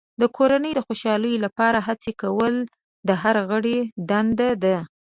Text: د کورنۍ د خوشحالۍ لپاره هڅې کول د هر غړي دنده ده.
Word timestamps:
د 0.21 0.23
کورنۍ 0.37 0.71
د 0.75 0.79
خوشحالۍ 0.87 1.35
لپاره 1.45 1.77
هڅې 1.87 2.11
کول 2.21 2.53
د 3.07 3.09
هر 3.21 3.35
غړي 3.49 3.77
دنده 4.09 4.49
ده. 4.63 4.77